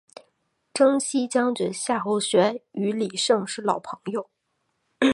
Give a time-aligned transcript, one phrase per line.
[0.73, 4.31] 征西将军夏侯玄与李胜是老朋友。